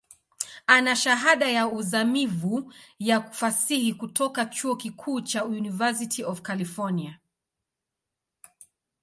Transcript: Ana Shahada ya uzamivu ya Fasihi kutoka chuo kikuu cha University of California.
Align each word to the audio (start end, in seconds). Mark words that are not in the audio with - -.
Ana 0.67 0.95
Shahada 0.95 1.49
ya 1.49 1.67
uzamivu 1.67 2.73
ya 2.99 3.21
Fasihi 3.31 3.93
kutoka 3.93 4.45
chuo 4.45 4.75
kikuu 4.75 5.21
cha 5.21 5.43
University 5.45 6.23
of 6.23 6.41
California. 6.41 7.19